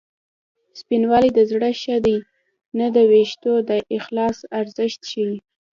[0.79, 2.17] سپینوالی د زړه ښه دی
[2.77, 5.35] نه د وېښتو د اخلاص ارزښت ښيي